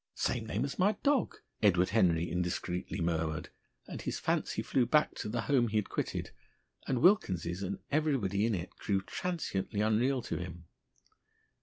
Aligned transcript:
"Same 0.15 0.47
name 0.47 0.65
as 0.65 0.79
my 0.79 0.93
dog," 1.03 1.37
Edward 1.61 1.89
Henry 1.89 2.27
indiscreetly 2.27 3.01
murmured; 3.01 3.49
and 3.85 4.01
his 4.01 4.17
fancy 4.17 4.63
flew 4.63 4.87
back 4.87 5.13
to 5.13 5.29
the 5.29 5.41
home 5.41 5.67
he 5.67 5.77
had 5.77 5.89
quitted, 5.89 6.31
and 6.87 7.03
Wilkins's 7.03 7.61
and 7.61 7.77
everybody 7.91 8.47
in 8.47 8.55
it 8.55 8.75
grew 8.77 9.03
transiently 9.03 9.79
unreal 9.81 10.23
to 10.23 10.37
him. 10.37 10.65